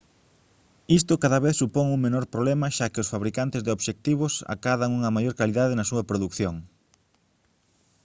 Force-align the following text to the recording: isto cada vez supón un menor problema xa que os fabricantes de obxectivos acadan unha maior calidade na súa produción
isto 0.99 1.21
cada 1.23 1.39
vez 1.45 1.55
supón 1.61 1.85
un 1.95 2.03
menor 2.05 2.25
problema 2.33 2.67
xa 2.77 2.91
que 2.93 3.01
os 3.03 3.11
fabricantes 3.13 3.61
de 3.63 3.73
obxectivos 3.77 4.33
acadan 4.55 4.95
unha 4.97 5.13
maior 5.15 5.33
calidade 5.39 5.77
na 5.77 5.89
súa 5.91 6.07
produción 6.09 6.55